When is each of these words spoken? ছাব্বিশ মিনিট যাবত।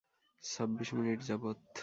ছাব্বিশ 0.43 0.89
মিনিট 0.93 1.19
যাবত। 1.27 1.59